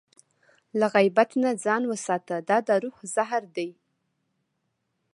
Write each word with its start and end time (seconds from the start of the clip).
له 0.79 0.85
غیبت 0.95 1.29
نه 1.43 1.49
ځان 1.65 1.83
وساته، 1.91 2.35
دا 2.49 2.57
د 2.67 2.69
روح 2.83 2.97
زهر 3.15 3.43
دی. 3.55 3.69